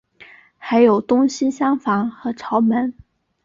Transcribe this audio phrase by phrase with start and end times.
[0.57, 2.95] 还有东西厢房和朝门。